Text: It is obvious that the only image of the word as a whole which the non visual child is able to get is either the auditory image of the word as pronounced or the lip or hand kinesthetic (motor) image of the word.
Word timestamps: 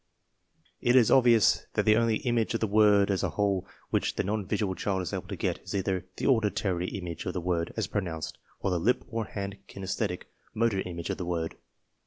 It 0.81 0.95
is 0.95 1.11
obvious 1.11 1.67
that 1.75 1.85
the 1.85 1.95
only 1.95 2.15
image 2.21 2.55
of 2.55 2.59
the 2.59 2.65
word 2.65 3.11
as 3.11 3.21
a 3.21 3.29
whole 3.29 3.67
which 3.91 4.15
the 4.15 4.23
non 4.23 4.47
visual 4.47 4.73
child 4.73 5.03
is 5.03 5.13
able 5.13 5.27
to 5.27 5.35
get 5.35 5.59
is 5.59 5.75
either 5.75 6.07
the 6.17 6.25
auditory 6.25 6.87
image 6.89 7.27
of 7.27 7.33
the 7.33 7.39
word 7.39 7.71
as 7.77 7.85
pronounced 7.85 8.39
or 8.61 8.71
the 8.71 8.79
lip 8.79 9.03
or 9.09 9.25
hand 9.25 9.59
kinesthetic 9.67 10.23
(motor) 10.55 10.79
image 10.79 11.11
of 11.11 11.19
the 11.19 11.25
word. 11.27 11.55